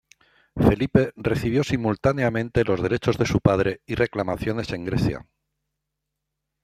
[0.55, 5.27] Felipe recibió simultáneamente los derechos de su padre y reclamaciones en Grecia.